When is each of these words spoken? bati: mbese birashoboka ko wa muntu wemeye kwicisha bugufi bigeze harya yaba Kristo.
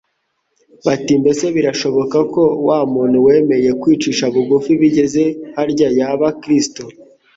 bati: 0.85 1.13
mbese 1.21 1.45
birashoboka 1.55 2.17
ko 2.33 2.43
wa 2.67 2.79
muntu 2.93 3.17
wemeye 3.27 3.69
kwicisha 3.81 4.25
bugufi 4.33 4.71
bigeze 4.81 5.23
harya 5.55 5.89
yaba 5.99 6.27
Kristo. 6.41 6.83